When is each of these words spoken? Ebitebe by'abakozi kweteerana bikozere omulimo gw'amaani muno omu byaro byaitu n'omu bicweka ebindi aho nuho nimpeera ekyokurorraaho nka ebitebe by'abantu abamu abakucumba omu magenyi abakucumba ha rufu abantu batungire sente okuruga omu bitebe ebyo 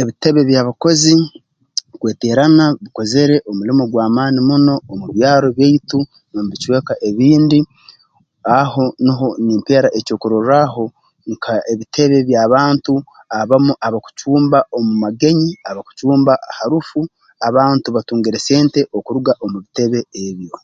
Ebitebe 0.00 0.40
by'abakozi 0.48 1.14
kweteerana 2.00 2.64
bikozere 2.82 3.36
omulimo 3.50 3.82
gw'amaani 3.92 4.40
muno 4.48 4.74
omu 4.92 5.06
byaro 5.16 5.46
byaitu 5.56 5.98
n'omu 6.30 6.50
bicweka 6.52 6.94
ebindi 7.08 7.58
aho 8.58 8.84
nuho 9.04 9.28
nimpeera 9.46 9.88
ekyokurorraaho 9.98 10.84
nka 11.32 11.54
ebitebe 11.72 12.18
by'abantu 12.28 12.92
abamu 13.38 13.72
abakucumba 13.86 14.58
omu 14.76 14.92
magenyi 15.04 15.52
abakucumba 15.70 16.32
ha 16.56 16.64
rufu 16.72 17.00
abantu 17.48 17.86
batungire 17.96 18.38
sente 18.48 18.80
okuruga 18.98 19.32
omu 19.44 19.56
bitebe 19.64 19.98
ebyo 20.26 20.54